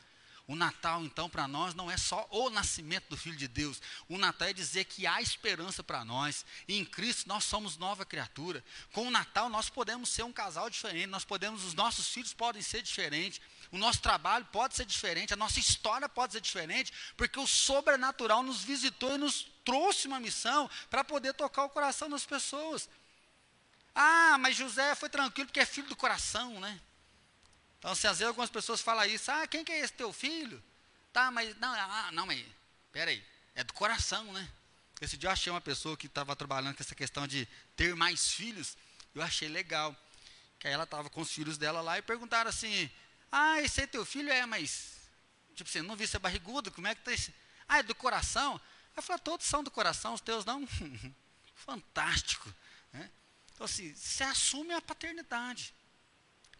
[0.49, 3.83] O Natal, então, para nós não é só o nascimento do Filho de Deus.
[4.09, 6.47] O Natal é dizer que há esperança para nós.
[6.69, 8.65] E em Cristo nós somos nova criatura.
[8.93, 12.63] Com o Natal nós podemos ser um casal diferente, nós podemos, os nossos filhos podem
[12.63, 13.41] ser diferentes,
[13.73, 18.43] o nosso trabalho pode ser diferente, a nossa história pode ser diferente, porque o sobrenatural
[18.43, 22.89] nos visitou e nos trouxe uma missão para poder tocar o coração das pessoas.
[23.95, 26.81] Ah, mas José foi tranquilo porque é filho do coração, né?
[27.79, 30.63] Então, se às vezes algumas pessoas falam isso, ah, quem que é esse teu filho?
[31.13, 32.45] Tá, mas, não, ah, não, mas,
[32.93, 33.25] peraí,
[33.55, 34.49] é do coração, né?
[35.01, 38.33] Esse dia eu achei uma pessoa que estava trabalhando com essa questão de ter mais
[38.33, 38.77] filhos,
[39.15, 39.95] eu achei legal.
[40.59, 42.91] Que aí ela estava com os filhos dela lá e perguntaram assim,
[43.31, 44.31] ah, esse é teu filho?
[44.31, 44.97] É, mas,
[45.55, 47.35] tipo assim, não vi ser barrigudo, como é que tá esse?
[47.69, 48.61] Ah, é do coração?
[48.97, 50.67] Eu falei, todos são do coração, os teus não?
[51.55, 52.53] Fantástico.
[52.93, 53.11] Né?
[53.53, 55.75] Então, assim, você assume a paternidade.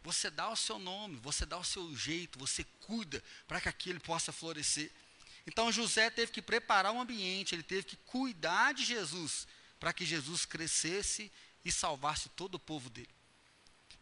[0.03, 3.99] Você dá o seu nome, você dá o seu jeito, você cuida para que aquilo
[4.01, 4.93] possa florescer.
[5.47, 9.47] Então José teve que preparar um ambiente, ele teve que cuidar de Jesus,
[9.79, 11.33] para que Jesus crescesse
[11.65, 13.11] e salvasse todo o povo dele.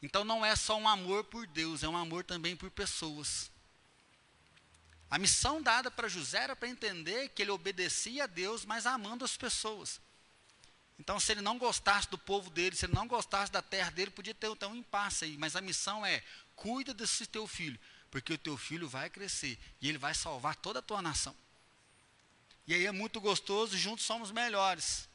[0.04, 3.50] Então não é só um amor por Deus, é um amor também por pessoas.
[5.10, 9.24] A missão dada para José era para entender que ele obedecia a Deus, mas amando
[9.24, 9.98] as pessoas.
[10.98, 14.10] Então, se ele não gostasse do povo dele, se ele não gostasse da terra dele,
[14.10, 15.38] podia ter um impasse aí.
[15.38, 16.22] Mas a missão é:
[16.54, 20.80] cuida desse teu filho, porque o teu filho vai crescer e ele vai salvar toda
[20.80, 21.34] a tua nação.
[22.66, 25.08] E aí é muito gostoso, juntos somos melhores.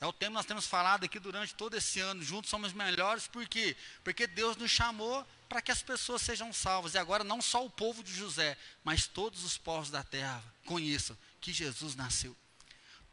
[0.00, 2.22] É o tema que nós temos falado aqui durante todo esse ano.
[2.22, 3.76] Juntos somos melhores, por quê?
[4.04, 6.94] Porque Deus nos chamou para que as pessoas sejam salvas.
[6.94, 11.16] E agora não só o povo de José, mas todos os povos da terra conheçam
[11.40, 12.36] que Jesus nasceu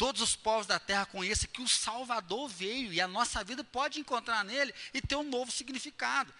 [0.04, 4.02] todos os povos da terra conheçam que o Salvador veio e a nossa vida pode
[4.02, 6.34] encontrar nele e ter um novo significado.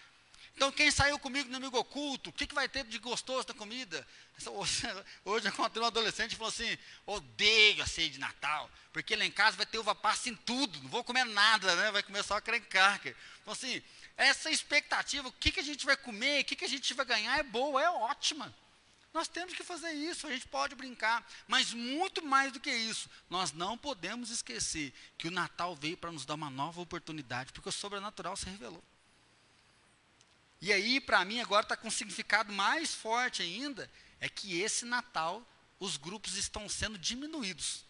[0.56, 3.54] Então, quem saiu comigo no amigo oculto, o que, que vai ter de gostoso na
[3.54, 4.06] comida?
[5.24, 9.24] Hoje eu encontrei um adolescente e falou assim: odeio a ceia de Natal, porque lá
[9.24, 11.90] em casa vai ter uva passa em tudo, não vou comer nada, né?
[11.90, 13.00] vai comer só crencar.
[13.04, 13.82] Então, assim,
[14.16, 17.04] essa expectativa, o que, que a gente vai comer, o que, que a gente vai
[17.04, 18.54] ganhar é boa, é ótima.
[19.12, 23.08] Nós temos que fazer isso, a gente pode brincar, mas muito mais do que isso,
[23.30, 27.68] nós não podemos esquecer que o Natal veio para nos dar uma nova oportunidade, porque
[27.68, 28.82] o sobrenatural se revelou.
[30.64, 34.86] E aí, para mim, agora está com um significado mais forte ainda, é que esse
[34.86, 35.46] Natal,
[35.78, 37.84] os grupos estão sendo diminuídos.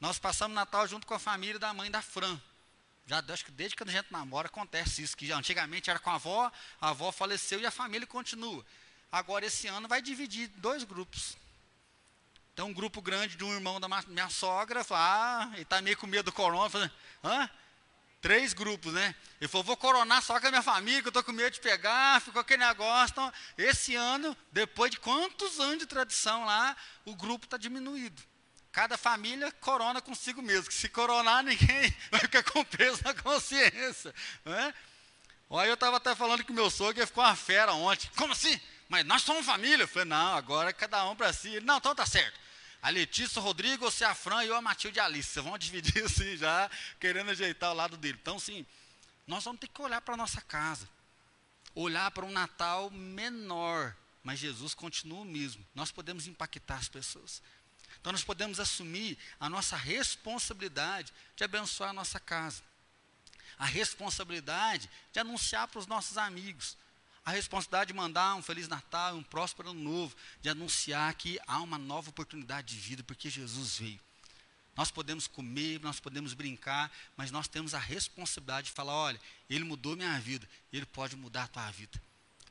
[0.00, 2.40] Nós passamos Natal junto com a família da mãe da Fran.
[3.04, 6.14] Já acho que desde que a gente namora acontece isso, que antigamente era com a
[6.14, 8.64] avó, a avó faleceu e a família continua.
[9.10, 11.36] Agora, esse ano, vai dividir dois grupos.
[12.54, 15.98] Então, um grupo grande de um irmão da minha sogra, fala, ah, ele está meio
[15.98, 16.70] com medo do corona.
[16.70, 16.90] Fala,
[17.22, 17.50] hã?
[18.22, 19.14] Três grupos, né?
[19.40, 21.60] Ele falou, vou coronar só com a minha família, que eu estou com medo de
[21.60, 23.12] pegar, ficou aquele negócio.
[23.12, 28.22] Então, esse ano, depois de quantos anos de tradição lá, o grupo está diminuído.
[28.70, 34.14] Cada família corona consigo mesmo, que se coronar, ninguém vai ficar com peso na consciência.
[34.44, 34.72] Né?
[35.50, 38.08] Olha, eu estava até falando que meu sogro ficou uma fera ontem.
[38.16, 38.58] Como assim?
[38.92, 39.84] mas nós somos família.
[39.84, 41.48] Eu falei, não, agora é cada um para si.
[41.48, 42.38] Ele, não, então tá certo.
[42.82, 45.30] A Letícia, o Rodrigo, você a Fran e eu a Matilde Alice.
[45.30, 46.68] Vocês vão dividir assim já,
[46.98, 48.18] querendo ajeitar o lado dele.
[48.20, 48.66] Então, sim,
[49.24, 50.88] nós vamos ter que olhar para a nossa casa.
[51.76, 53.96] Olhar para um Natal menor.
[54.24, 55.64] Mas Jesus continua o mesmo.
[55.76, 57.40] Nós podemos impactar as pessoas.
[58.00, 62.64] Então, nós podemos assumir a nossa responsabilidade de abençoar a nossa casa.
[63.56, 66.76] A responsabilidade de anunciar para os nossos amigos
[67.24, 71.60] a responsabilidade de mandar um Feliz Natal, um próspero ano novo, de anunciar que há
[71.60, 74.00] uma nova oportunidade de vida, porque Jesus veio.
[74.74, 79.64] Nós podemos comer, nós podemos brincar, mas nós temos a responsabilidade de falar: olha, Ele
[79.64, 82.02] mudou minha vida, Ele pode mudar a tua vida.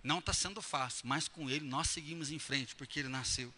[0.04, 3.54] Não está sendo fácil, mas com Ele nós seguimos em frente, porque Ele nasceu.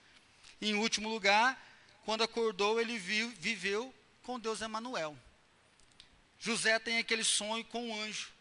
[0.61, 1.61] Em último lugar,
[2.05, 5.17] quando acordou, ele viu, viveu com Deus Emanuel.
[6.39, 8.32] José tem aquele sonho com o anjo.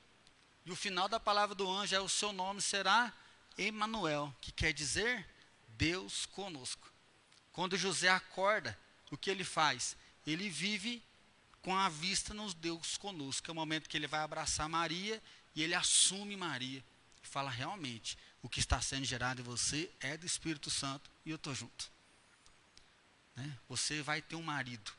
[0.65, 3.13] E o final da palavra do anjo é: o seu nome será
[3.59, 5.27] Emanuel, que quer dizer
[5.69, 6.91] Deus conosco.
[7.53, 8.79] Quando José acorda,
[9.11, 9.97] o que ele faz?
[10.27, 11.03] Ele vive
[11.61, 13.51] com a vista nos Deus conosco.
[13.51, 15.23] É o momento que ele vai abraçar Maria
[15.55, 16.83] e ele assume Maria.
[17.23, 21.31] E fala: realmente, o que está sendo gerado em você é do Espírito Santo e
[21.31, 21.91] eu estou junto.
[23.37, 23.59] Né?
[23.69, 24.93] Você vai ter um marido,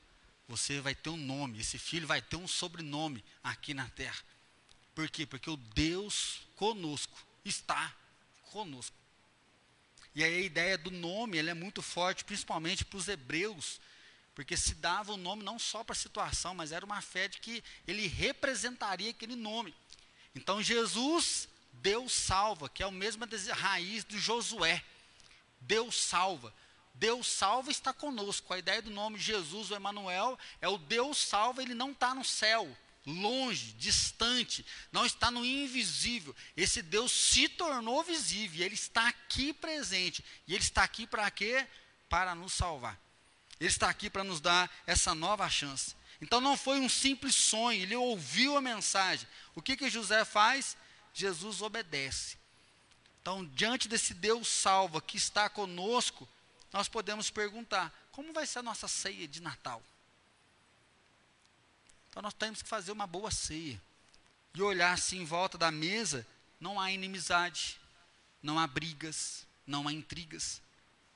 [0.47, 4.23] você vai ter um nome, esse filho vai ter um sobrenome aqui na terra.
[4.93, 5.25] Por quê?
[5.25, 7.93] Porque o Deus conosco está
[8.51, 8.95] conosco.
[10.15, 13.81] E aí a ideia do nome é muito forte, principalmente para os hebreus,
[14.35, 17.39] porque se dava o nome não só para a situação, mas era uma fé de
[17.39, 19.73] que ele representaria aquele nome.
[20.35, 24.83] Então Jesus, Deus salva, que é a mesma raiz do Josué.
[25.61, 26.53] Deus salva.
[26.93, 28.53] Deus salva está conosco.
[28.53, 32.23] A ideia do nome Jesus, o Emanuel, é o Deus salva, ele não está no
[32.23, 36.35] céu, longe, distante, não está no invisível.
[36.55, 40.23] Esse Deus se tornou visível, ele está aqui presente.
[40.47, 41.67] E ele está aqui para quê?
[42.09, 42.99] Para nos salvar.
[43.59, 45.95] Ele está aqui para nos dar essa nova chance.
[46.21, 49.27] Então não foi um simples sonho, ele ouviu a mensagem.
[49.55, 50.77] O que que José faz?
[51.13, 52.37] Jesus obedece.
[53.21, 56.27] Então, diante desse Deus salva que está conosco,
[56.71, 59.81] nós podemos perguntar: como vai ser a nossa ceia de Natal?
[62.13, 63.81] Então nós temos que fazer uma boa ceia.
[64.53, 66.23] E olhar assim em volta da mesa,
[66.59, 67.79] não há inimizade,
[68.39, 70.61] não há brigas, não há intrigas.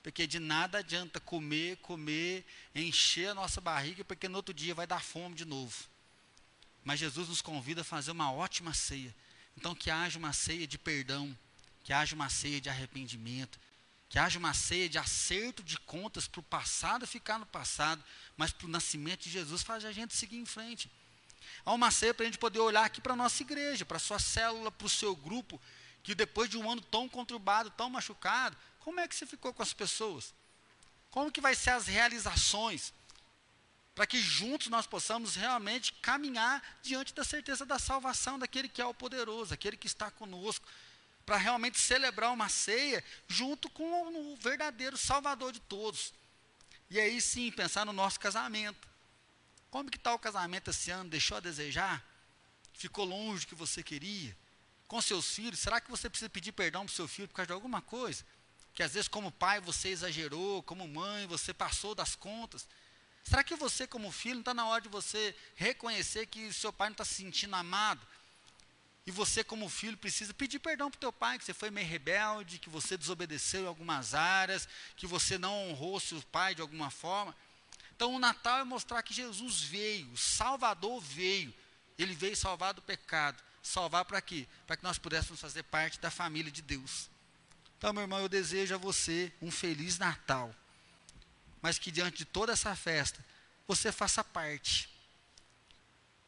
[0.02, 4.88] Porque de nada adianta comer, comer, encher a nossa barriga, porque no outro dia vai
[4.88, 5.86] dar fome de novo.
[6.84, 9.14] Mas Jesus nos convida a fazer uma ótima ceia.
[9.56, 11.38] Então que haja uma ceia de perdão,
[11.84, 13.60] que haja uma ceia de arrependimento,
[14.10, 18.04] que haja uma ceia de acerto de contas para o passado ficar no passado,
[18.38, 20.90] mas para o nascimento de Jesus faz a gente seguir em frente.
[21.66, 24.00] Há uma ceia para a gente poder olhar aqui para a nossa igreja, para a
[24.00, 25.62] sua célula, para o seu grupo,
[26.04, 29.62] que depois de um ano tão conturbado, tão machucado, como é que você ficou com
[29.62, 30.34] as pessoas?
[31.12, 32.94] Como que vai ser as realizações?
[33.94, 38.86] Para que juntos nós possamos realmente caminhar diante da certeza da salvação daquele que é
[38.86, 40.66] o poderoso, aquele que está conosco,
[41.28, 46.14] para realmente celebrar uma ceia junto com o verdadeiro Salvador de todos.
[46.90, 48.88] E aí sim, pensar no nosso casamento.
[49.70, 51.10] Como que está o casamento esse ano?
[51.10, 52.02] Deixou a desejar?
[52.72, 54.38] Ficou longe do que você queria?
[54.88, 57.48] Com seus filhos, será que você precisa pedir perdão para o seu filho por causa
[57.48, 58.24] de alguma coisa?
[58.74, 62.66] Que às vezes como pai você exagerou, como mãe você passou das contas.
[63.26, 66.88] Será que você como filho não está na hora de você reconhecer que seu pai
[66.88, 68.00] não está se sentindo amado?
[69.08, 71.88] E você, como filho, precisa pedir perdão para o teu pai, que você foi meio
[71.88, 74.68] rebelde, que você desobedeceu em algumas áreas,
[74.98, 77.34] que você não honrou seu pai de alguma forma.
[77.96, 81.54] Então, o Natal é mostrar que Jesus veio, o Salvador veio.
[81.98, 83.42] Ele veio salvar do pecado.
[83.64, 84.46] Salvar para quê?
[84.68, 87.10] Para que nós pudéssemos fazer parte da família de Deus.
[87.78, 90.54] Então, meu irmão, eu desejo a você um feliz Natal.
[91.62, 93.24] Mas que diante de toda essa festa,
[93.66, 94.97] você faça parte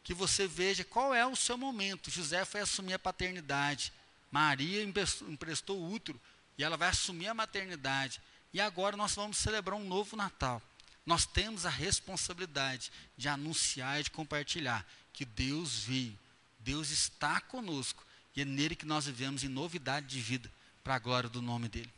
[0.09, 2.09] que você veja qual é o seu momento.
[2.09, 3.93] José foi assumir a paternidade,
[4.31, 6.19] Maria emprestou o útero
[6.57, 8.19] e ela vai assumir a maternidade.
[8.51, 10.59] E agora nós vamos celebrar um novo Natal.
[11.05, 16.17] Nós temos a responsabilidade de anunciar e de compartilhar que Deus veio,
[16.57, 18.03] Deus está conosco
[18.35, 20.51] e é nele que nós vivemos em novidade de vida,
[20.83, 21.93] para a glória do nome dele.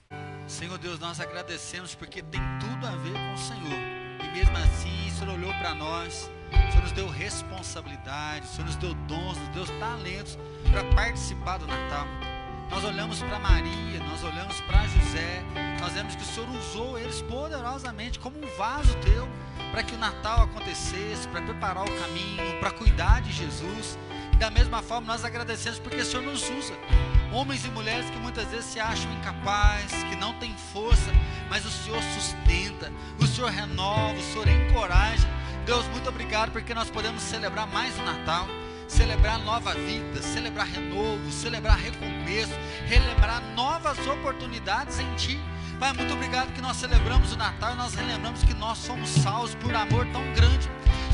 [0.50, 3.80] Senhor Deus, nós agradecemos porque tem tudo a ver com o Senhor.
[4.22, 8.66] E mesmo assim, o Senhor olhou para nós o Senhor nos deu responsabilidade, o Senhor
[8.66, 10.38] nos deu dons, nos deu talentos
[10.72, 12.08] para participar do Natal.
[12.70, 15.44] Nós olhamos para Maria, nós olhamos para José,
[15.80, 19.28] nós vemos que o Senhor usou eles poderosamente como um vaso teu
[19.72, 23.98] para que o Natal acontecesse, para preparar o caminho, para cuidar de Jesus.
[24.34, 26.74] E da mesma forma, nós agradecemos porque o Senhor nos usa.
[27.32, 31.12] Homens e mulheres que muitas vezes se acham incapazes, que não têm força,
[31.50, 35.28] mas o Senhor sustenta, o Senhor renova, o Senhor encoraja.
[35.66, 38.48] Deus, muito obrigado porque nós podemos celebrar mais o Natal,
[38.88, 42.54] celebrar nova vida, celebrar renovo, celebrar recomeço,
[42.88, 45.40] relembrar novas oportunidades em Ti.
[45.80, 49.56] Pai, muito obrigado que nós celebramos o Natal e nós relembramos que nós somos salvos
[49.56, 50.70] por amor tão grande.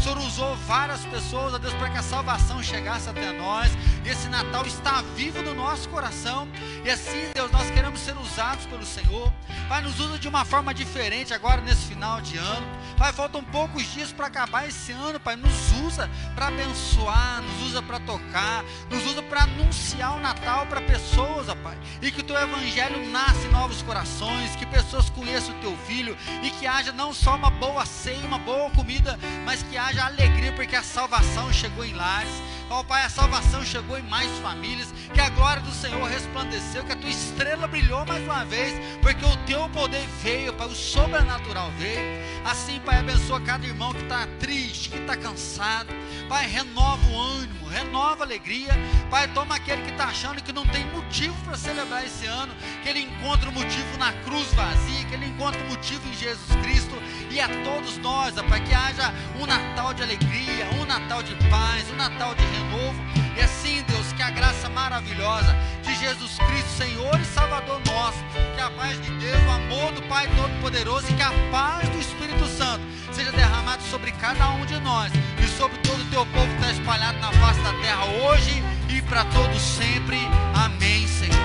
[0.07, 3.69] Senhor usou várias pessoas, ó Deus, para que a salvação chegasse até nós.
[4.05, 6.47] Esse Natal está vivo no nosso coração.
[6.85, 9.33] E assim, Deus, nós queremos ser usados pelo Senhor.
[9.67, 12.65] Pai, nos usa de uma forma diferente agora nesse final de ano.
[12.97, 15.35] Pai, faltam poucos dias para acabar esse ano, Pai.
[15.35, 20.79] Nos usa para abençoar, nos usa para tocar, nos usa para anunciar o Natal para
[20.79, 21.77] pessoas, ó Pai.
[22.01, 26.17] E que o teu evangelho nasça em novos corações, que pessoas conheçam o teu filho
[26.41, 30.05] e que haja não só uma boa ceia, uma boa comida, mas que haja haja
[30.05, 32.31] alegria, porque a salvação chegou em lares.
[32.69, 36.91] Ó Pai, a salvação chegou em mais famílias, que a glória do Senhor resplandeceu, que
[36.91, 41.71] a tua estrela brilhou mais uma vez, porque o teu poder veio, Pai, o sobrenatural
[41.79, 42.21] veio.
[42.45, 45.89] Assim, Pai, abençoa cada irmão que está triste, que está cansado.
[46.27, 48.73] Pai, renova o ânimo, renova a alegria.
[49.09, 52.89] Pai, toma aquele que está achando que não tem motivo para celebrar esse ano, que
[52.89, 56.95] ele encontre o motivo na cruz vazia, que ele encontre o motivo em Jesus Cristo
[57.29, 61.89] e a todos nós, Pai, que haja um Natal de alegria, um Natal de paz,
[61.91, 62.99] um Natal de renovo.
[63.37, 68.17] E assim, Deus, que a graça maravilhosa de Jesus Cristo, Senhor e Salvador nosso,
[68.55, 71.99] que a paz de Deus, o amor do Pai Todo-Poderoso e que a paz do
[71.99, 75.11] Espírito Santo seja derramado sobre cada um de nós
[75.43, 79.01] e sobre todo o teu povo que está espalhado na face da terra hoje e
[79.03, 80.17] para todos sempre.
[80.55, 81.37] Amém, Senhor.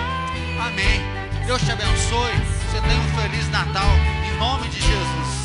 [0.67, 1.01] Amém.
[1.47, 2.33] Deus te abençoe.
[2.71, 3.91] Você tenha um feliz Natal.
[4.25, 5.42] Em nome de Jesus.